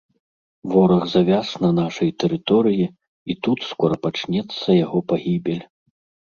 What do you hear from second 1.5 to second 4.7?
на нашай тэрыторыі, і тут скора пачнецца